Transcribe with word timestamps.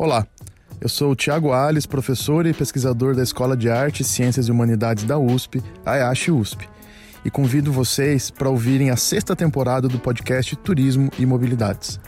Olá, 0.00 0.26
eu 0.80 0.88
sou 0.88 1.12
o 1.12 1.14
Tiago 1.14 1.52
Alves, 1.52 1.84
professor 1.84 2.46
e 2.46 2.54
pesquisador 2.54 3.14
da 3.14 3.22
Escola 3.22 3.54
de 3.54 3.68
Artes, 3.68 4.06
Ciências 4.06 4.48
e 4.48 4.50
Humanidades 4.50 5.04
da 5.04 5.18
USP, 5.18 5.62
AEASH 5.84 6.28
USP, 6.30 6.66
e 7.22 7.30
convido 7.30 7.70
vocês 7.70 8.30
para 8.30 8.48
ouvirem 8.48 8.88
a 8.88 8.96
sexta 8.96 9.36
temporada 9.36 9.88
do 9.88 9.98
podcast 9.98 10.56
Turismo 10.56 11.10
e 11.18 11.26
Mobilidades. 11.26 12.00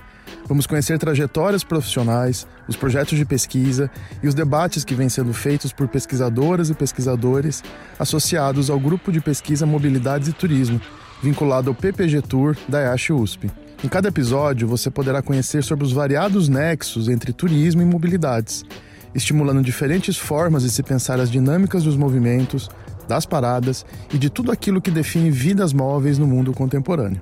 Vamos 0.48 0.66
conhecer 0.66 0.98
trajetórias 0.98 1.62
profissionais, 1.62 2.46
os 2.66 2.77
projetos 2.77 3.18
de 3.18 3.27
pesquisa 3.27 3.91
e 4.22 4.27
os 4.27 4.32
debates 4.32 4.84
que 4.86 4.95
vêm 4.95 5.11
sendo 5.11 5.34
feitos 5.34 5.70
por 5.70 5.86
pesquisadoras 5.86 6.70
e 6.70 6.74
pesquisadores 6.74 7.62
associados 7.98 8.70
ao 8.70 8.80
grupo 8.80 9.12
de 9.12 9.20
pesquisa 9.20 9.66
Mobilidades 9.66 10.29
e 10.29 10.32
Turismo, 10.32 10.80
vinculado 11.22 11.68
ao 11.68 11.74
PPG 11.74 12.22
Tour 12.22 12.56
da 12.66 12.80
EASH 12.80 13.11
USP. 13.11 13.50
Em 13.84 13.88
cada 13.88 14.08
episódio, 14.08 14.68
você 14.68 14.88
poderá 14.88 15.20
conhecer 15.20 15.64
sobre 15.64 15.84
os 15.84 15.92
variados 15.92 16.48
nexos 16.48 17.09
entre 17.09 17.32
turismo 17.32 17.82
e 17.82 17.84
mobilidades, 17.84 18.64
estimulando 19.12 19.60
diferentes 19.60 20.16
formas 20.16 20.62
de 20.62 20.70
se 20.70 20.84
pensar 20.84 21.18
as 21.18 21.28
dinâmicas 21.28 21.82
dos 21.82 21.96
movimentos, 21.96 22.70
das 23.09 23.26
paradas 23.26 23.84
e 24.14 24.18
de 24.18 24.30
tudo 24.30 24.52
aquilo 24.52 24.80
que 24.80 24.90
define 24.90 25.32
vidas 25.32 25.73
móveis 25.73 26.16
no 26.16 26.28
mundo 26.28 26.52
contemporâneo. 26.52 27.20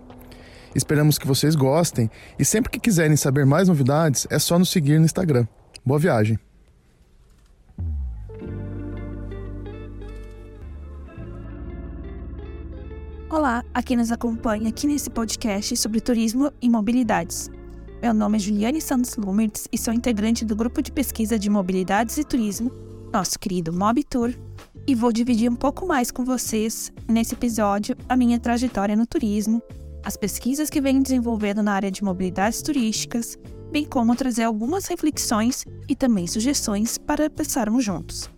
Esperamos 0.74 1.18
que 1.18 1.26
vocês 1.26 1.56
gostem 1.56 2.10
e 2.38 2.44
sempre 2.44 2.70
que 2.70 2.78
quiserem 2.78 3.16
saber 3.16 3.46
mais 3.46 3.68
novidades, 3.68 4.26
é 4.28 4.38
só 4.38 4.58
nos 4.58 4.68
seguir 4.68 4.98
no 4.98 5.06
Instagram. 5.06 5.46
Boa 5.84 5.98
viagem! 5.98 6.49
Olá, 13.30 13.64
a 13.72 13.80
quem 13.80 13.96
nos 13.96 14.10
acompanha 14.10 14.70
aqui 14.70 14.88
nesse 14.88 15.08
podcast 15.08 15.76
sobre 15.76 16.00
turismo 16.00 16.52
e 16.60 16.68
mobilidades. 16.68 17.48
Meu 18.02 18.12
nome 18.12 18.38
é 18.38 18.40
Juliane 18.40 18.80
Santos 18.80 19.16
Lumertz 19.16 19.68
e 19.70 19.78
sou 19.78 19.94
integrante 19.94 20.44
do 20.44 20.56
grupo 20.56 20.82
de 20.82 20.90
pesquisa 20.90 21.38
de 21.38 21.48
mobilidades 21.48 22.18
e 22.18 22.24
turismo, 22.24 22.72
nosso 23.12 23.38
querido 23.38 23.72
Mob 23.72 24.02
Tour, 24.02 24.34
e 24.84 24.96
vou 24.96 25.12
dividir 25.12 25.48
um 25.48 25.54
pouco 25.54 25.86
mais 25.86 26.10
com 26.10 26.24
vocês, 26.24 26.92
nesse 27.06 27.34
episódio, 27.34 27.96
a 28.08 28.16
minha 28.16 28.40
trajetória 28.40 28.96
no 28.96 29.06
turismo, 29.06 29.62
as 30.04 30.16
pesquisas 30.16 30.68
que 30.68 30.80
venho 30.80 31.00
desenvolvendo 31.00 31.62
na 31.62 31.72
área 31.72 31.90
de 31.90 32.02
mobilidades 32.02 32.60
turísticas, 32.62 33.38
bem 33.70 33.84
como 33.84 34.16
trazer 34.16 34.42
algumas 34.42 34.86
reflexões 34.86 35.64
e 35.88 35.94
também 35.94 36.26
sugestões 36.26 36.98
para 36.98 37.30
pensarmos 37.30 37.84
juntos. 37.84 38.28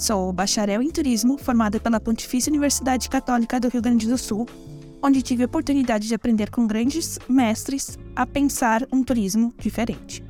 Sou 0.00 0.32
bacharel 0.32 0.80
em 0.80 0.90
turismo, 0.90 1.36
formada 1.36 1.78
pela 1.78 2.00
Pontifícia 2.00 2.48
Universidade 2.48 3.06
Católica 3.10 3.60
do 3.60 3.68
Rio 3.68 3.82
Grande 3.82 4.08
do 4.08 4.16
Sul, 4.16 4.48
onde 5.02 5.20
tive 5.20 5.42
a 5.42 5.46
oportunidade 5.46 6.08
de 6.08 6.14
aprender 6.14 6.48
com 6.48 6.66
grandes 6.66 7.18
mestres 7.28 7.98
a 8.16 8.24
pensar 8.24 8.82
um 8.90 9.04
turismo 9.04 9.52
diferente. 9.58 10.24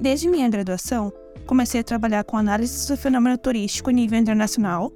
Desde 0.00 0.26
minha 0.26 0.48
graduação, 0.48 1.12
comecei 1.46 1.82
a 1.82 1.84
trabalhar 1.84 2.24
com 2.24 2.38
análise 2.38 2.88
do 2.88 2.96
fenômeno 2.96 3.36
turístico 3.36 3.90
em 3.90 3.94
nível 3.94 4.18
internacional, 4.18 4.90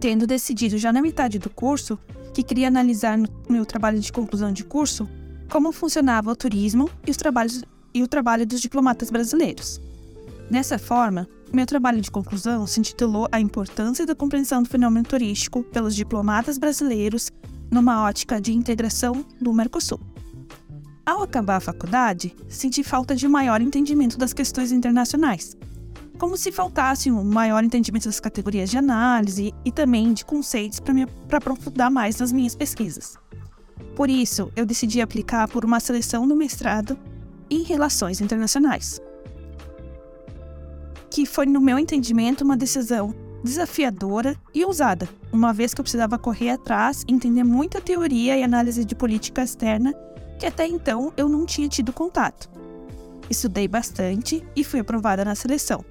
tendo 0.00 0.26
decidido 0.26 0.76
já 0.76 0.92
na 0.92 1.00
metade 1.00 1.38
do 1.38 1.48
curso 1.48 1.96
que 2.34 2.42
queria 2.42 2.66
analisar 2.66 3.16
no 3.16 3.28
meu 3.48 3.64
trabalho 3.64 4.00
de 4.00 4.10
conclusão 4.10 4.52
de 4.52 4.64
curso 4.64 5.08
como 5.48 5.70
funcionava 5.70 6.32
o 6.32 6.36
turismo 6.36 6.90
e, 7.06 7.12
os 7.12 7.16
trabalhos, 7.16 7.62
e 7.94 8.02
o 8.02 8.08
trabalho 8.08 8.44
dos 8.44 8.60
diplomatas 8.60 9.08
brasileiros. 9.08 9.80
Dessa 10.50 10.80
forma, 10.80 11.28
meu 11.52 11.64
trabalho 11.64 12.00
de 12.00 12.10
conclusão 12.10 12.66
se 12.66 12.80
intitulou 12.80 13.28
A 13.30 13.38
Importância 13.38 14.04
da 14.04 14.16
Compreensão 14.16 14.64
do 14.64 14.68
Fenômeno 14.68 15.06
Turístico 15.06 15.62
pelos 15.62 15.94
Diplomatas 15.94 16.58
Brasileiros 16.58 17.30
numa 17.70 18.02
ótica 18.02 18.40
de 18.40 18.52
integração 18.52 19.24
do 19.40 19.52
Mercosul. 19.52 20.00
Ao 21.06 21.22
acabar 21.22 21.56
a 21.56 21.60
faculdade, 21.60 22.34
senti 22.48 22.82
falta 22.82 23.14
de 23.14 23.28
maior 23.28 23.60
entendimento 23.60 24.18
das 24.18 24.32
questões 24.32 24.72
internacionais, 24.72 25.56
como 26.18 26.36
se 26.36 26.50
faltasse 26.50 27.12
um 27.12 27.22
maior 27.22 27.62
entendimento 27.62 28.06
das 28.06 28.18
categorias 28.18 28.70
de 28.70 28.76
análise 28.76 29.54
e 29.64 29.70
também 29.70 30.12
de 30.12 30.24
conceitos 30.24 30.80
para 30.80 31.38
aprofundar 31.38 31.92
mais 31.92 32.18
nas 32.18 32.32
minhas 32.32 32.56
pesquisas. 32.56 33.16
Por 33.94 34.10
isso, 34.10 34.50
eu 34.56 34.66
decidi 34.66 35.00
aplicar 35.00 35.46
por 35.46 35.64
uma 35.64 35.78
seleção 35.78 36.26
do 36.26 36.34
mestrado 36.34 36.98
em 37.48 37.62
Relações 37.62 38.20
Internacionais 38.20 39.00
que 41.20 41.26
foi, 41.26 41.44
no 41.44 41.60
meu 41.60 41.78
entendimento, 41.78 42.42
uma 42.42 42.56
decisão 42.56 43.14
desafiadora 43.44 44.34
e 44.54 44.64
ousada, 44.64 45.06
uma 45.30 45.52
vez 45.52 45.74
que 45.74 45.80
eu 45.80 45.82
precisava 45.82 46.18
correr 46.18 46.48
atrás, 46.48 47.04
entender 47.06 47.44
muita 47.44 47.78
teoria 47.78 48.38
e 48.38 48.42
análise 48.42 48.86
de 48.86 48.94
política 48.94 49.42
externa 49.42 49.92
que 50.38 50.46
até 50.46 50.66
então 50.66 51.12
eu 51.18 51.28
não 51.28 51.44
tinha 51.44 51.68
tido 51.68 51.92
contato. 51.92 52.48
Estudei 53.28 53.68
bastante 53.68 54.42
e 54.56 54.64
fui 54.64 54.80
aprovada 54.80 55.22
na 55.22 55.34
seleção. 55.34 55.84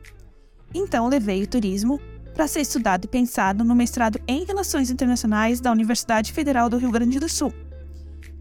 Então 0.73 1.07
levei 1.07 1.43
o 1.43 1.47
turismo 1.47 1.99
para 2.33 2.47
ser 2.47 2.61
estudado 2.61 3.05
e 3.05 3.07
pensado 3.07 3.63
no 3.63 3.75
mestrado 3.75 4.19
em 4.27 4.45
Relações 4.45 4.89
Internacionais 4.89 5.61
da 5.61 5.71
Universidade 5.71 6.33
Federal 6.33 6.69
do 6.69 6.77
Rio 6.77 6.89
Grande 6.89 7.19
do 7.19 7.29
Sul. 7.29 7.53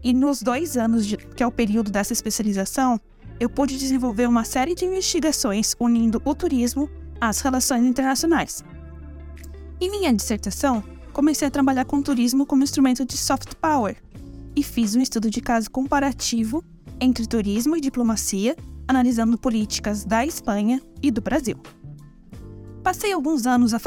E 0.03 0.11
nos 0.11 0.41
dois 0.41 0.75
anos, 0.75 1.05
de, 1.05 1.17
que 1.17 1.43
é 1.43 1.45
o 1.45 1.51
período 1.51 1.91
dessa 1.91 2.13
especialização, 2.13 2.99
eu 3.39 3.49
pude 3.49 3.77
desenvolver 3.77 4.27
uma 4.27 4.43
série 4.43 4.75
de 4.75 4.85
investigações 4.85 5.75
unindo 5.79 6.21
o 6.25 6.35
turismo 6.35 6.89
às 7.21 7.39
relações 7.39 7.85
internacionais. 7.85 8.63
Em 9.79 9.89
minha 9.89 10.13
dissertação, 10.13 10.83
comecei 11.13 11.47
a 11.47 11.51
trabalhar 11.51 11.85
com 11.85 12.01
turismo 12.01 12.45
como 12.45 12.63
instrumento 12.63 13.05
de 13.05 13.15
soft 13.15 13.55
power 13.55 13.95
e 14.55 14.61
fiz 14.61 14.95
um 14.95 15.01
estudo 15.01 15.29
de 15.29 15.39
caso 15.39 15.71
comparativo 15.71 16.63
entre 16.99 17.25
turismo 17.25 17.77
e 17.77 17.81
diplomacia, 17.81 18.57
analisando 18.87 19.37
políticas 19.37 20.03
da 20.03 20.25
Espanha 20.25 20.81
e 21.01 21.09
do 21.09 21.21
Brasil. 21.21 21.55
Passei 22.83 23.13
alguns 23.13 23.45
anos 23.45 23.71
da, 23.71 23.77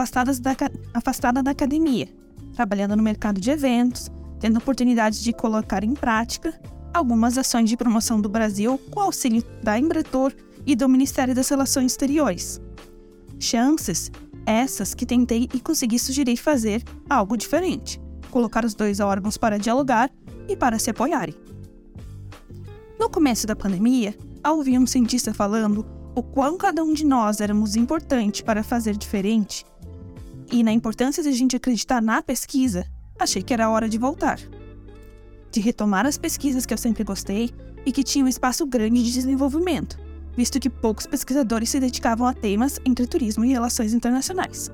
afastada 0.94 1.42
da 1.42 1.50
academia, 1.50 2.08
trabalhando 2.54 2.96
no 2.96 3.02
mercado 3.02 3.40
de 3.40 3.50
eventos, 3.50 4.10
tendo 4.40 4.58
oportunidade 4.58 5.22
de 5.22 5.32
colocar 5.32 5.84
em 5.84 5.94
prática 5.94 6.58
algumas 6.92 7.38
ações 7.38 7.68
de 7.68 7.76
promoção 7.76 8.20
do 8.20 8.28
Brasil 8.28 8.78
com 8.90 9.00
auxílio 9.00 9.42
da 9.62 9.78
Embratur 9.78 10.32
e 10.66 10.76
do 10.76 10.88
Ministério 10.88 11.34
das 11.34 11.48
Relações 11.48 11.92
Exteriores. 11.92 12.60
Chances 13.38 14.10
essas 14.44 14.94
que 14.94 15.06
tentei 15.06 15.48
e 15.54 15.60
consegui 15.60 15.98
sugerir 15.98 16.36
fazer 16.36 16.82
algo 17.08 17.36
diferente, 17.36 18.00
colocar 18.30 18.64
os 18.64 18.74
dois 18.74 19.00
órgãos 19.00 19.36
para 19.36 19.58
dialogar 19.58 20.10
e 20.48 20.56
para 20.56 20.78
se 20.78 20.90
apoiarem. 20.90 21.34
No 22.98 23.08
começo 23.08 23.46
da 23.46 23.56
pandemia, 23.56 24.16
ao 24.42 24.56
ouvir 24.56 24.78
um 24.78 24.86
cientista 24.86 25.32
falando 25.32 25.86
o 26.14 26.22
quão 26.22 26.58
cada 26.58 26.82
um 26.82 26.92
de 26.92 27.06
nós 27.06 27.40
éramos 27.40 27.76
importante 27.76 28.42
para 28.42 28.62
fazer 28.62 28.96
diferente 28.96 29.64
e 30.50 30.62
na 30.62 30.72
importância 30.72 31.22
de 31.22 31.30
a 31.30 31.32
gente 31.32 31.56
acreditar 31.56 32.02
na 32.02 32.20
pesquisa, 32.20 32.84
achei 33.18 33.42
que 33.42 33.54
era 33.54 33.70
hora 33.70 33.88
de 33.88 33.96
voltar 33.96 34.38
de 35.52 35.60
retomar 35.60 36.06
as 36.06 36.18
pesquisas 36.18 36.66
que 36.66 36.72
eu 36.72 36.78
sempre 36.78 37.04
gostei 37.04 37.50
e 37.84 37.92
que 37.92 38.02
tinham 38.02 38.26
um 38.26 38.28
espaço 38.28 38.66
grande 38.66 39.02
de 39.02 39.12
desenvolvimento, 39.12 39.98
visto 40.36 40.58
que 40.58 40.70
poucos 40.70 41.06
pesquisadores 41.06 41.68
se 41.68 41.78
dedicavam 41.78 42.26
a 42.26 42.32
temas 42.32 42.80
entre 42.84 43.06
turismo 43.06 43.44
e 43.44 43.52
relações 43.52 43.92
internacionais. 43.92 44.70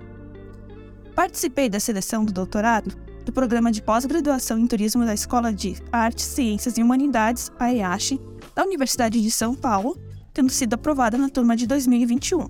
Participei 1.15 1.69
da 1.69 1.81
seleção 1.81 2.25
do 2.25 2.33
doutorado 2.33 2.97
do 3.25 3.33
programa 3.33 3.71
de 3.71 3.83
pós-graduação 3.83 4.59
em 4.59 4.67
turismo 4.67 5.05
da 5.05 5.12
Escola 5.12 5.53
de 5.53 5.77
Artes, 5.93 6.25
Ciências 6.25 6.78
e 6.78 6.83
Humanidades, 6.83 7.53
a 7.59 7.71
EASH, 7.71 8.19
da 8.55 8.65
Universidade 8.65 9.21
de 9.21 9.31
São 9.31 9.55
Paulo, 9.55 9.99
tendo 10.33 10.50
sido 10.50 10.75
aprovada 10.75 11.19
na 11.19 11.28
turma 11.28 11.55
de 11.55 11.67
2021. 11.67 12.47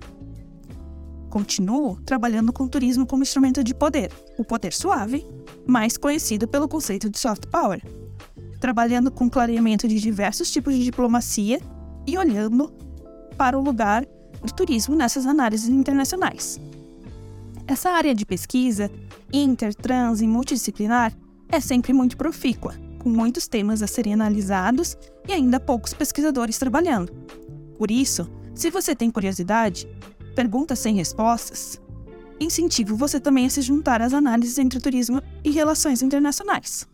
Continuo 1.29 1.99
trabalhando 2.05 2.53
com 2.53 2.67
turismo 2.67 3.05
como 3.05 3.23
instrumento 3.23 3.61
de 3.61 3.73
poder, 3.73 4.11
o 4.37 4.45
poder 4.45 4.71
suave, 4.71 5.25
mais 5.67 5.97
conhecido 5.97 6.47
pelo 6.47 6.67
conceito 6.67 7.09
de 7.09 7.19
soft 7.19 7.47
power, 7.47 7.81
trabalhando 8.59 9.09
com 9.09 9.29
clareamento 9.29 9.87
de 9.87 9.99
diversos 9.99 10.51
tipos 10.51 10.73
de 10.73 10.83
diplomacia 10.83 11.61
e 12.05 12.17
olhando 12.17 12.71
para 13.37 13.57
o 13.57 13.63
lugar 13.63 14.05
do 14.43 14.53
turismo 14.53 14.95
nessas 14.95 15.25
análises 15.25 15.69
internacionais. 15.69 16.59
Essa 17.67 17.91
área 17.91 18.15
de 18.15 18.25
pesquisa, 18.25 18.89
inter, 19.31 19.73
trans 19.75 20.21
e 20.21 20.27
multidisciplinar, 20.27 21.15
é 21.47 21.59
sempre 21.59 21.93
muito 21.93 22.17
profícua, 22.17 22.73
com 22.99 23.09
muitos 23.09 23.47
temas 23.47 23.81
a 23.81 23.87
serem 23.87 24.13
analisados 24.13 24.97
e 25.27 25.33
ainda 25.33 25.59
poucos 25.59 25.93
pesquisadores 25.93 26.57
trabalhando. 26.57 27.11
Por 27.77 27.89
isso, 27.91 28.29
se 28.53 28.69
você 28.69 28.95
tem 28.95 29.09
curiosidade, 29.09 29.87
perguntas 30.35 30.79
sem 30.79 30.95
respostas, 30.95 31.79
incentivo 32.39 32.95
você 32.95 33.19
também 33.19 33.45
a 33.45 33.49
se 33.49 33.61
juntar 33.61 34.01
às 34.01 34.13
análises 34.13 34.57
entre 34.57 34.79
turismo 34.79 35.21
e 35.43 35.51
relações 35.51 36.01
internacionais. 36.01 36.87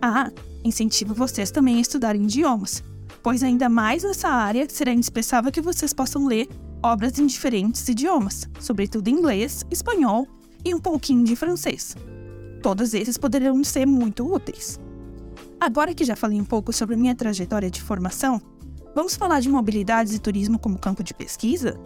Ah, 0.00 0.30
incentivo 0.66 1.14
vocês 1.14 1.50
também 1.50 1.76
a 1.76 1.80
estudarem 1.80 2.24
idiomas, 2.24 2.82
pois 3.22 3.42
ainda 3.42 3.68
mais 3.68 4.02
nessa 4.02 4.28
área 4.28 4.66
será 4.68 4.92
indispensável 4.92 5.50
que 5.50 5.60
vocês 5.60 5.92
possam 5.92 6.26
ler 6.26 6.48
obras 6.82 7.18
em 7.18 7.26
diferentes 7.26 7.88
idiomas, 7.88 8.48
sobretudo 8.60 9.08
inglês, 9.08 9.64
espanhol 9.70 10.26
e 10.64 10.74
um 10.74 10.80
pouquinho 10.80 11.24
de 11.24 11.34
francês. 11.34 11.96
Todos 12.62 12.94
esses 12.94 13.16
poderão 13.16 13.62
ser 13.64 13.86
muito 13.86 14.30
úteis. 14.30 14.78
Agora 15.58 15.94
que 15.94 16.04
já 16.04 16.14
falei 16.14 16.40
um 16.40 16.44
pouco 16.44 16.72
sobre 16.72 16.96
minha 16.96 17.14
trajetória 17.14 17.70
de 17.70 17.80
formação, 17.80 18.42
Vamos 18.96 19.14
falar 19.14 19.40
de 19.40 19.50
mobilidades 19.50 20.14
e 20.14 20.18
turismo 20.18 20.58
como 20.58 20.78
campo 20.78 21.04
de 21.04 21.12
pesquisa? 21.12 21.78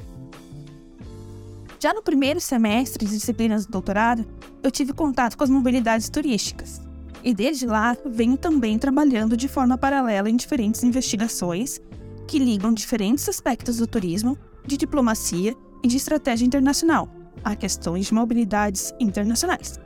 Já 1.81 1.93
no 1.93 2.05
primeiro 2.05 2.41
semestre 2.41 3.05
de 3.05 3.11
disciplinas 3.11 3.67
do 3.67 3.73
doutorado, 3.73 4.25
eu 4.62 4.71
tive 4.71 4.93
contato 4.93 5.37
com 5.37 5.43
as 5.43 5.50
mobilidades 5.50 6.09
turísticas. 6.09 6.81
E 7.22 7.34
desde 7.34 7.67
lá, 7.67 7.96
venho 8.06 8.37
também 8.37 8.78
trabalhando 8.78 9.37
de 9.37 9.49
forma 9.49 9.76
paralela 9.76 10.31
em 10.31 10.37
diferentes 10.37 10.82
investigações 10.82 11.81
que 12.26 12.38
ligam 12.38 12.72
diferentes 12.72 13.28
aspectos 13.28 13.76
do 13.76 13.87
turismo, 13.87 14.38
de 14.67 14.76
diplomacia 14.76 15.55
e 15.82 15.88
de 15.88 15.96
estratégia 15.96 16.46
internacional 16.46 17.08
a 17.43 17.56
questões 17.56 18.06
de 18.06 18.14
mobilidades 18.14 18.93
internacionais. 19.00 19.78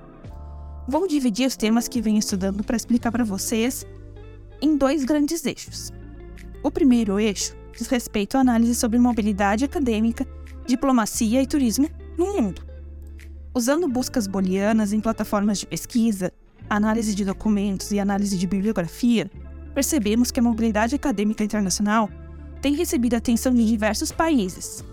Vou 0.87 1.07
dividir 1.07 1.47
os 1.47 1.57
temas 1.57 1.89
que 1.89 2.01
venho 2.01 2.19
estudando 2.19 2.63
para 2.63 2.77
explicar 2.77 3.11
para 3.11 3.25
vocês 3.25 3.87
em 4.61 4.77
dois 4.77 5.05
grandes 5.05 5.45
eixos. 5.47 5.93
O 6.63 6.71
primeiro 6.71 7.19
eixo 7.19 7.57
diz 7.77 7.87
respeito 7.89 8.37
à 8.37 8.41
análise 8.41 8.75
sobre 8.75 8.99
mobilidade 8.99 9.65
acadêmica, 9.65 10.27
diplomacia 10.67 11.43
e 11.43 11.47
turismo 11.47 11.89
no 12.17 12.35
mundo. 12.35 12.63
Usando 13.55 13.89
buscas 13.89 14.27
booleanas 14.27 14.93
em 14.93 15.01
plataformas 15.01 15.59
de 15.59 15.67
pesquisa, 15.67 16.33
análise 16.69 17.15
de 17.15 17.25
documentos 17.25 17.91
e 17.91 18.01
análise 18.01 18.37
de 18.37 18.47
bibliografia, 18.47 19.31
percebemos 19.75 20.31
que 20.31 20.41
a 20.41 20.43
mobilidade 20.43 20.95
acadêmica 20.95 21.45
internacional 21.45 22.09
tem 22.61 22.75
recebido 22.75 23.15
atenção 23.15 23.53
de 23.53 23.67
diversos 23.67 24.11
países, 24.11 24.85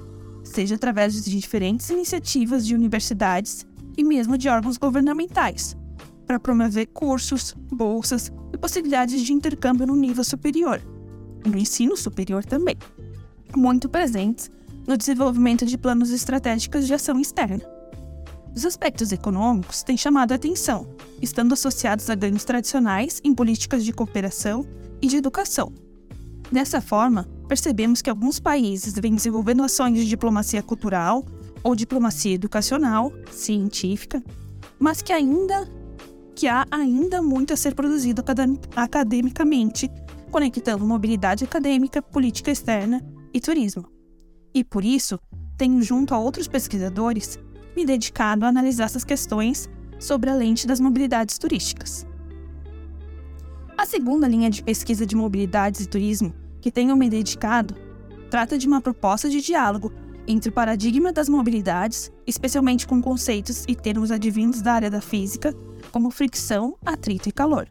seja 0.44 0.76
através 0.76 1.24
de 1.24 1.32
diferentes 1.32 1.90
iniciativas 1.90 2.66
de 2.66 2.76
universidades 2.76 3.66
e 3.98 4.04
mesmo 4.04 4.38
de 4.38 4.50
órgãos 4.50 4.78
governamentais, 4.78 5.78
para 6.26 6.40
promover 6.40 6.88
cursos, 6.88 7.56
bolsas 7.72 8.32
e 8.54 8.58
possibilidades 8.58 9.22
de 9.22 9.34
intercâmbio 9.34 9.88
no 9.88 9.96
nível 9.96 10.24
superior 10.24 10.82
no 11.50 11.58
ensino 11.58 11.98
superior 11.98 12.44
também, 12.46 12.78
muito 13.56 13.90
presentes 13.90 14.52
no 14.88 14.98
desenvolvimento 14.98 15.66
de 15.66 15.78
planos 15.78 16.12
estratégicos 16.12 16.88
de 16.88 16.94
ação 16.94 17.20
externa. 17.20 17.64
Os 18.56 18.66
aspectos 18.66 19.12
econômicos 19.12 19.82
têm 19.82 19.96
chamado 19.96 20.34
a 20.34 20.36
atenção, 20.36 20.94
estando 21.22 21.54
associados 21.54 22.10
a 22.10 22.16
ganhos 22.16 22.44
tradicionais 22.44 23.22
em 23.24 23.34
políticas 23.34 23.86
de 23.86 23.94
cooperação 23.94 24.66
e 25.02 25.08
de 25.08 25.18
educação. 25.18 25.74
Dessa 26.52 26.82
forma, 26.82 27.30
percebemos 27.48 28.02
que 28.02 28.10
alguns 28.10 28.40
países 28.40 28.94
vêm 28.94 29.16
desenvolvendo 29.16 29.64
ações 29.64 29.96
de 29.96 30.06
diplomacia 30.06 30.62
cultural 30.62 31.24
ou 31.64 31.76
diplomacia 31.76 32.34
educacional, 32.34 33.14
científica, 33.32 34.22
mas 34.78 35.02
que 35.02 35.14
ainda 35.14 35.70
que 36.36 36.48
há 36.48 36.66
ainda 36.72 37.22
muito 37.22 37.54
a 37.54 37.58
ser 37.58 37.76
produzido 37.76 38.24
academicamente 38.76 39.90
conectando 40.32 40.86
mobilidade 40.86 41.44
acadêmica, 41.44 42.02
política 42.02 42.52
externa 42.52 43.06
e 43.34 43.40
turismo. 43.40 43.86
E 44.54 44.64
por 44.64 44.84
isso, 44.84 45.20
tenho, 45.58 45.82
junto 45.82 46.16
a 46.16 46.20
outros 46.20 46.48
pesquisadores, 46.48 47.38
me 47.76 47.86
dedicado 47.86 48.46
a 48.46 48.50
analisar 48.50 48.86
essas 48.86 49.04
questões 49.04 49.70
sobre 50.00 50.30
a 50.30 50.36
lente 50.36 50.68
das 50.68 50.80
mobilidades 50.80 51.38
turísticas. 51.38 52.06
A 53.78 53.86
segunda 53.86 54.28
linha 54.28 54.50
de 54.50 54.64
pesquisa 54.64 55.06
de 55.06 55.16
mobilidades 55.16 55.82
e 55.82 55.88
turismo 55.88 56.34
que 56.60 56.72
tenho 56.72 56.96
me 56.96 57.10
dedicado 57.10 57.76
trata 58.30 58.58
de 58.58 58.68
uma 58.68 58.82
proposta 58.82 59.30
de 59.30 59.42
diálogo 59.42 59.92
entre 60.28 60.50
o 60.50 60.54
paradigma 60.54 61.12
das 61.12 61.28
mobilidades, 61.28 62.12
especialmente 62.28 62.88
com 62.88 63.02
conceitos 63.02 63.66
e 63.68 63.76
termos 63.76 64.12
advindos 64.12 64.62
da 64.62 64.74
área 64.74 64.90
da 64.90 65.02
física, 65.02 65.54
como 65.92 66.12
fricção, 66.12 66.78
atrito 66.86 67.28
e 67.28 67.32
calor 67.32 67.68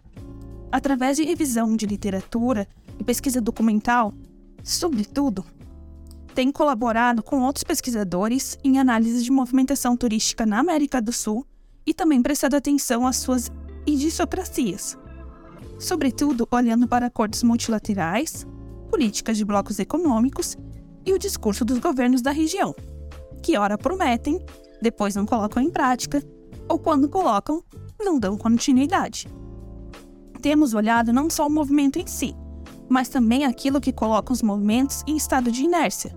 através 0.70 1.17
de 1.17 1.25
revisão 1.25 1.76
de 1.76 1.87
literatura 1.87 2.67
e 2.99 3.05
pesquisa 3.05 3.41
documental, 3.41 4.14
sobretudo, 4.62 5.44
tem 6.35 6.53
colaborado 6.53 7.23
com 7.23 7.43
outros 7.43 7.65
pesquisadores 7.65 8.59
em 8.62 8.79
análises 8.79 9.25
de 9.25 9.31
movimentação 9.31 9.97
turística 9.97 10.47
na 10.47 10.59
América 10.59 11.00
do 11.00 11.12
Sul 11.12 11.47
e 11.87 11.93
também 11.93 12.23
prestado 12.23 12.55
atenção 12.55 13.06
às 13.06 13.17
suas 13.17 13.50
idiosincrasias, 13.87 14.97
sobretudo 15.79 16.47
olhando 16.50 16.87
para 16.87 17.06
acordos 17.06 17.43
multilaterais, 17.43 18.47
políticas 18.91 19.37
de 19.37 19.44
blocos 19.44 19.79
econômicos 19.79 20.56
e 21.05 21.12
o 21.12 21.19
discurso 21.19 21.65
dos 21.65 21.79
governos 21.79 22.23
da 22.23 22.31
região, 22.31 22.75
que 23.43 23.56
ora 23.56 23.79
prometem, 23.79 24.44
depois 24.81 25.15
não 25.15 25.27
colocam 25.27 25.62
em 25.62 25.71
prática, 25.71 26.23
ou 26.69 26.79
quando 26.79 27.09
colocam, 27.09 27.62
não 27.99 28.19
dão 28.19 28.37
continuidade. 28.37 29.27
Temos 30.41 30.75
olhado 30.75 31.12
não 31.12 31.29
só 31.29 31.47
o 31.47 31.50
movimento 31.50 31.99
em 31.99 32.06
si, 32.06 32.35
mas 32.90 33.08
também 33.08 33.44
aquilo 33.44 33.81
que 33.81 33.92
coloca 33.92 34.32
os 34.32 34.42
movimentos 34.42 35.04
em 35.06 35.16
estado 35.16 35.50
de 35.52 35.62
inércia. 35.62 36.14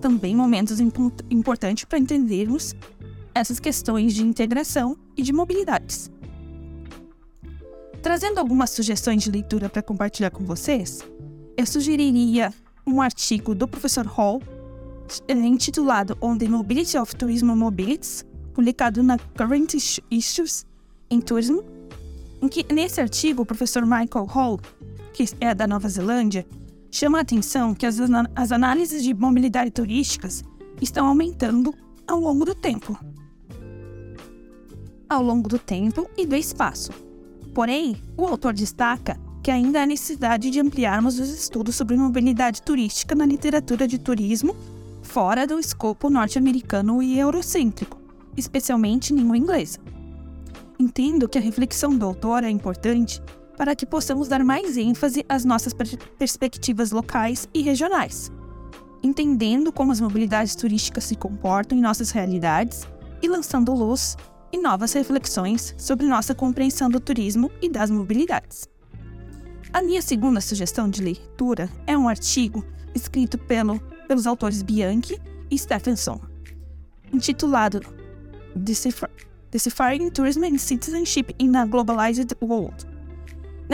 Também 0.00 0.34
momentos 0.34 0.80
imp 0.80 0.96
importantes 1.30 1.84
para 1.84 1.98
entendermos 1.98 2.74
essas 3.34 3.60
questões 3.60 4.14
de 4.14 4.24
integração 4.24 4.96
e 5.16 5.22
de 5.22 5.32
mobilidades. 5.32 6.10
Trazendo 8.02 8.38
algumas 8.38 8.70
sugestões 8.70 9.22
de 9.22 9.30
leitura 9.30 9.68
para 9.68 9.82
compartilhar 9.82 10.30
com 10.30 10.44
vocês, 10.44 11.00
eu 11.56 11.66
sugeriria 11.66 12.52
um 12.86 13.02
artigo 13.02 13.54
do 13.54 13.68
professor 13.68 14.06
Hall 14.06 14.42
intitulado 15.28 16.16
On 16.20 16.36
the 16.36 16.48
Mobility 16.48 16.96
of 16.96 17.14
Tourism 17.16 17.46
Mobilities, 17.46 18.24
publicado 18.54 19.02
na 19.02 19.18
Current 19.18 19.74
Issues 20.10 20.64
in 21.10 21.20
Tourism, 21.20 21.58
em 22.40 22.48
que 22.48 22.64
nesse 22.72 23.00
artigo 23.00 23.42
o 23.42 23.46
professor 23.46 23.82
Michael 23.82 24.26
Hall, 24.26 24.60
que 25.14 25.24
é 25.40 25.54
da 25.54 25.66
Nova 25.66 25.88
Zelândia, 25.88 26.44
chama 26.90 27.18
a 27.18 27.20
atenção 27.20 27.72
que 27.72 27.86
as, 27.86 27.98
as 28.34 28.50
análises 28.50 29.02
de 29.02 29.14
mobilidade 29.14 29.70
turísticas 29.70 30.42
estão 30.82 31.06
aumentando 31.06 31.72
ao 32.06 32.18
longo 32.18 32.44
do 32.44 32.54
tempo. 32.54 32.98
Ao 35.08 35.22
longo 35.22 35.48
do 35.48 35.58
tempo 35.58 36.10
e 36.18 36.26
do 36.26 36.34
espaço. 36.34 36.92
Porém, 37.54 37.96
o 38.16 38.26
autor 38.26 38.52
destaca 38.52 39.16
que 39.40 39.52
ainda 39.52 39.82
há 39.82 39.86
necessidade 39.86 40.50
de 40.50 40.58
ampliarmos 40.58 41.20
os 41.20 41.28
estudos 41.28 41.76
sobre 41.76 41.96
mobilidade 41.96 42.60
turística 42.60 43.14
na 43.14 43.24
literatura 43.24 43.86
de 43.86 43.98
turismo 43.98 44.56
fora 45.00 45.46
do 45.46 45.60
escopo 45.60 46.10
norte-americano 46.10 47.00
e 47.00 47.18
eurocêntrico, 47.20 48.00
especialmente 48.36 49.12
em 49.12 49.18
língua 49.18 49.36
inglesa. 49.36 49.78
Entendo 50.76 51.28
que 51.28 51.38
a 51.38 51.40
reflexão 51.40 51.96
do 51.96 52.04
autor 52.04 52.42
é 52.42 52.50
importante 52.50 53.22
para 53.56 53.74
que 53.74 53.86
possamos 53.86 54.28
dar 54.28 54.44
mais 54.44 54.76
ênfase 54.76 55.24
às 55.28 55.44
nossas 55.44 55.72
perspectivas 56.18 56.90
locais 56.90 57.48
e 57.54 57.62
regionais, 57.62 58.30
entendendo 59.02 59.72
como 59.72 59.92
as 59.92 60.00
mobilidades 60.00 60.54
turísticas 60.54 61.04
se 61.04 61.16
comportam 61.16 61.76
em 61.76 61.80
nossas 61.80 62.10
realidades 62.10 62.86
e 63.22 63.28
lançando 63.28 63.72
luz 63.72 64.16
e 64.52 64.58
novas 64.58 64.92
reflexões 64.92 65.74
sobre 65.76 66.06
nossa 66.06 66.34
compreensão 66.34 66.88
do 66.88 67.00
turismo 67.00 67.50
e 67.60 67.68
das 67.68 67.90
mobilidades. 67.90 68.68
A 69.72 69.82
minha 69.82 70.00
segunda 70.00 70.40
sugestão 70.40 70.88
de 70.88 71.02
leitura 71.02 71.68
é 71.86 71.98
um 71.98 72.08
artigo 72.08 72.64
escrito 72.94 73.36
pelo, 73.36 73.80
pelos 74.06 74.26
autores 74.26 74.62
Bianchi 74.62 75.20
e 75.50 75.58
Stephenson, 75.58 76.20
intitulado 77.12 77.80
Decipher 78.54 79.10
Tourism 80.12 80.44
and 80.44 80.58
Citizenship 80.58 81.34
in 81.38 81.56
a 81.56 81.66
Globalized 81.66 82.36
World. 82.40 82.93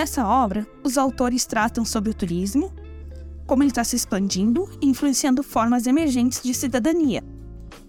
Nessa 0.01 0.27
obra, 0.27 0.67
os 0.83 0.97
autores 0.97 1.45
tratam 1.45 1.85
sobre 1.85 2.09
o 2.09 2.15
turismo, 2.15 2.73
como 3.47 3.63
ele 3.63 3.71
está 3.71 3.85
se 3.85 3.97
expandindo 3.97 4.67
e 4.81 4.87
influenciando 4.87 5.43
formas 5.43 5.87
emergentes 5.87 6.43
de 6.43 6.55
cidadania, 6.55 7.23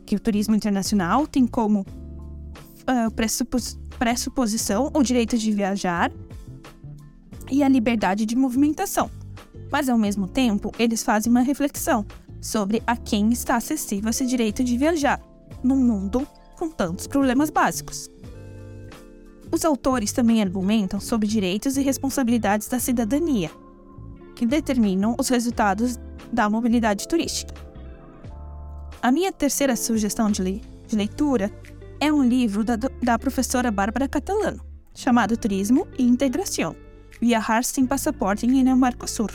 que 0.05 0.17
o 0.17 0.19
turismo 0.19 0.53
internacional 0.53 1.25
tem 1.25 1.47
como 1.47 1.85
uh, 1.85 3.09
pressupos 3.15 3.79
pressuposição 3.97 4.91
o 4.93 5.01
direito 5.01 5.37
de 5.37 5.53
viajar 5.53 6.11
e 7.49 7.63
a 7.63 7.69
liberdade 7.69 8.25
de 8.25 8.35
movimentação. 8.35 9.09
Mas, 9.71 9.87
ao 9.87 9.97
mesmo 9.97 10.27
tempo, 10.27 10.69
eles 10.77 11.03
fazem 11.03 11.31
uma 11.31 11.39
reflexão 11.39 12.05
sobre 12.41 12.83
a 12.85 12.97
quem 12.97 13.31
está 13.31 13.55
acessível 13.55 14.09
esse 14.09 14.25
direito 14.25 14.65
de 14.65 14.77
viajar, 14.77 15.21
num 15.63 15.77
mundo 15.77 16.27
com 16.57 16.69
tantos 16.69 17.07
problemas 17.07 17.49
básicos. 17.49 18.11
Os 19.51 19.65
autores 19.65 20.11
também 20.11 20.41
argumentam 20.41 20.99
sobre 20.99 21.27
direitos 21.27 21.75
e 21.75 21.81
responsabilidades 21.81 22.67
da 22.67 22.79
cidadania, 22.79 23.51
que 24.35 24.45
determinam 24.45 25.15
os 25.19 25.27
resultados 25.27 25.99
da 26.31 26.49
mobilidade 26.49 27.07
turística. 27.07 27.53
A 29.01 29.11
minha 29.11 29.31
terceira 29.31 29.75
sugestão 29.75 30.31
de, 30.31 30.41
le 30.41 30.61
de 30.87 30.95
leitura 30.95 31.51
é 31.99 32.11
um 32.11 32.23
livro 32.23 32.63
da, 32.63 32.77
da 33.01 33.19
professora 33.19 33.71
Bárbara 33.71 34.07
Catalano, 34.07 34.63
chamado 34.95 35.35
Turismo 35.37 35.87
e 35.97 36.03
Integração 36.03 36.75
Viajar 37.21 37.63
sem 37.63 37.85
passaporte 37.85 38.47
em 38.47 38.75
Mercosul. 38.75 39.29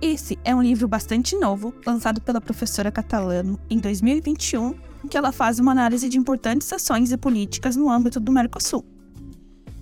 Esse 0.00 0.38
é 0.44 0.54
um 0.54 0.62
livro 0.62 0.86
bastante 0.86 1.34
novo, 1.36 1.74
lançado 1.84 2.20
pela 2.20 2.40
professora 2.40 2.92
Catalano 2.92 3.58
em 3.68 3.78
2021 3.78 4.74
que 5.06 5.16
ela 5.16 5.32
faz 5.32 5.58
uma 5.58 5.72
análise 5.72 6.08
de 6.08 6.18
importantes 6.18 6.72
ações 6.72 7.12
e 7.12 7.16
políticas 7.16 7.76
no 7.76 7.90
âmbito 7.90 8.20
do 8.20 8.32
Mercosul. 8.32 8.84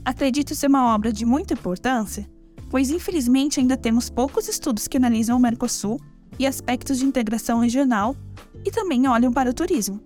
Acredito 0.05 0.55
ser 0.55 0.69
uma 0.69 0.95
obra 0.95 1.13
de 1.13 1.25
muita 1.25 1.55
importância, 1.55 2.29
pois 2.69 2.91
infelizmente 2.91 3.61
ainda 3.61 3.77
temos 3.77 4.11
poucos 4.11 4.49
estudos 4.49 4.87
que 4.87 4.97
analisam 4.97 5.37
o 5.37 5.41
Mercosul 5.41 6.01
e 6.39 6.47
aspectos 6.47 6.99
de 6.99 7.05
integração 7.05 7.61
regional 7.61 8.17
e 8.65 8.71
também 8.71 9.09
olham 9.09 9.33
para 9.33 9.51
o 9.51 9.55
turismo. 9.55 10.01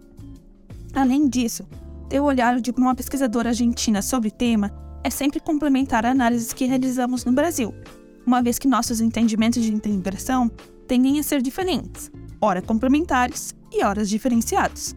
Além 0.94 1.28
disso, 1.28 1.66
ter 2.08 2.20
o 2.20 2.24
olhar 2.24 2.60
de 2.60 2.70
uma 2.70 2.94
pesquisadora 2.94 3.50
argentina 3.50 4.02
sobre 4.02 4.28
o 4.28 4.32
tema 4.32 4.72
é 5.04 5.10
sempre 5.10 5.40
complementar 5.40 6.04
a 6.04 6.10
análises 6.10 6.52
que 6.52 6.64
realizamos 6.64 7.24
no 7.24 7.32
Brasil, 7.32 7.74
uma 8.26 8.42
vez 8.42 8.58
que 8.58 8.68
nossos 8.68 9.00
entendimentos 9.00 9.62
de 9.62 9.72
integração 9.72 10.50
tendem 10.86 11.18
a 11.18 11.22
ser 11.22 11.42
diferentes, 11.42 12.10
ora 12.40 12.62
complementares 12.62 13.54
e 13.72 13.84
horas 13.84 14.08
diferenciados. 14.08 14.94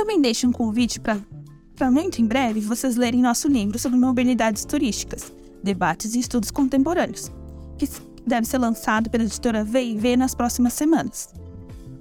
Também 0.00 0.18
deixo 0.18 0.48
um 0.48 0.50
convite 0.50 0.98
para 0.98 1.90
muito 1.90 2.22
em 2.22 2.24
breve 2.24 2.58
vocês 2.58 2.96
lerem 2.96 3.20
nosso 3.20 3.46
livro 3.48 3.78
sobre 3.78 3.98
mobilidades 3.98 4.64
turísticas, 4.64 5.30
debates 5.62 6.14
e 6.14 6.20
estudos 6.20 6.50
contemporâneos, 6.50 7.30
que 7.76 7.86
deve 8.26 8.46
ser 8.46 8.56
lançado 8.56 9.10
pela 9.10 9.24
editora 9.24 9.62
V&V 9.62 10.16
nas 10.16 10.34
próximas 10.34 10.72
semanas. 10.72 11.28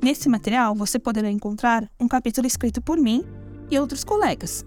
Nesse 0.02 0.30
material, 0.30 0.74
você 0.74 0.98
poderá 0.98 1.30
encontrar 1.30 1.92
um 2.00 2.08
capítulo 2.08 2.48
escrito 2.48 2.82
por 2.82 2.98
mim 2.98 3.22
e 3.70 3.78
outros 3.78 4.06
colegas, 4.06 4.66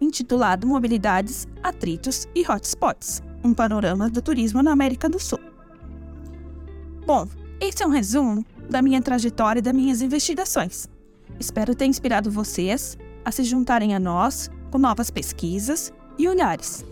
intitulado 0.00 0.66
Mobilidades, 0.66 1.46
Atritos 1.62 2.26
e 2.34 2.42
Hotspots 2.44 3.22
um 3.44 3.54
panorama 3.54 4.10
do 4.10 4.20
turismo 4.20 4.64
na 4.64 4.72
América 4.72 5.08
do 5.08 5.20
Sul. 5.20 5.38
Bom, 7.06 7.24
esse 7.60 7.84
é 7.84 7.86
um 7.86 7.90
resumo 7.90 8.44
da 8.68 8.82
minha 8.82 9.00
trajetória 9.00 9.60
e 9.60 9.62
das 9.62 9.72
minhas 9.72 10.02
investigações. 10.02 10.88
Espero 11.38 11.74
ter 11.74 11.86
inspirado 11.86 12.30
vocês 12.30 12.96
a 13.24 13.30
se 13.30 13.44
juntarem 13.44 13.94
a 13.94 14.00
nós 14.00 14.50
com 14.70 14.78
novas 14.78 15.10
pesquisas 15.10 15.92
e 16.18 16.28
olhares. 16.28 16.84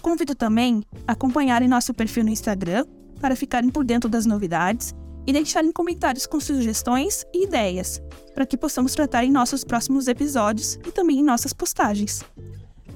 Convido 0.00 0.34
também 0.34 0.82
a 1.06 1.12
acompanharem 1.12 1.68
nosso 1.68 1.92
perfil 1.92 2.24
no 2.24 2.30
Instagram 2.30 2.84
para 3.20 3.36
ficarem 3.36 3.70
por 3.70 3.84
dentro 3.84 4.08
das 4.08 4.26
novidades 4.26 4.94
e 5.26 5.32
deixarem 5.32 5.72
comentários 5.72 6.26
com 6.26 6.40
sugestões 6.40 7.24
e 7.34 7.44
ideias 7.44 8.00
para 8.34 8.46
que 8.46 8.56
possamos 8.56 8.94
tratar 8.94 9.24
em 9.24 9.30
nossos 9.30 9.64
próximos 9.64 10.06
episódios 10.06 10.78
e 10.86 10.92
também 10.92 11.18
em 11.18 11.24
nossas 11.24 11.52
postagens. 11.52 12.22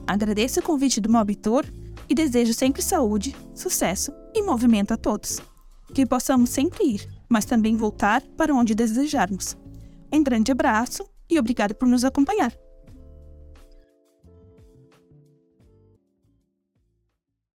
Agradeço 0.06 0.60
o 0.60 0.62
convite 0.62 1.00
do 1.00 1.10
Mob 1.10 1.34
Tour 1.36 1.64
e 2.08 2.14
desejo 2.14 2.54
sempre 2.54 2.82
saúde, 2.82 3.34
sucesso 3.54 4.12
e 4.34 4.42
movimento 4.42 4.94
a 4.94 4.96
todos. 4.96 5.40
Que 5.92 6.06
possamos 6.06 6.50
sempre 6.50 6.84
ir, 6.84 7.08
mas 7.28 7.44
também 7.44 7.76
voltar 7.76 8.22
para 8.36 8.54
onde 8.54 8.74
desejarmos. 8.74 9.56
Um 10.12 10.22
grande 10.22 10.52
abraço 10.52 11.08
e 11.30 11.38
obrigado 11.38 11.74
por 11.74 11.88
nos 11.88 12.04
acompanhar. 12.04 12.52